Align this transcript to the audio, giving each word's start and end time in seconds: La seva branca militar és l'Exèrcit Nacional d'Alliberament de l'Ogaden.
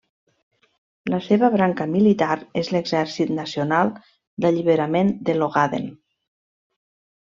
La 1.13 1.19
seva 1.25 1.49
branca 1.57 1.87
militar 1.91 2.39
és 2.63 2.73
l'Exèrcit 2.77 3.37
Nacional 3.43 3.95
d'Alliberament 4.43 5.17
de 5.31 5.41
l'Ogaden. 5.41 5.91